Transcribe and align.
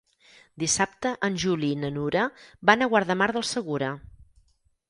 Dissabte 0.63 1.11
en 1.27 1.37
Juli 1.43 1.69
i 1.75 1.79
na 1.83 1.93
Nura 1.99 2.25
van 2.71 2.81
a 2.87 2.91
Guardamar 2.95 3.29
del 3.37 3.47
Segura. 3.55 3.93